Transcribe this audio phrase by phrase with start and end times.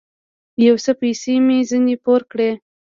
[0.65, 2.51] يو څه پيسې مې ځنې پور کړې.